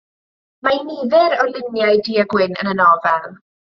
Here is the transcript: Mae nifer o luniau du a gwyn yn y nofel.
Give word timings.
Mae 0.67 0.79
nifer 0.87 1.37
o 1.45 1.47
luniau 1.53 2.03
du 2.11 2.19
a 2.25 2.29
gwyn 2.35 2.61
yn 2.67 2.77
y 2.77 2.79
nofel. 2.85 3.35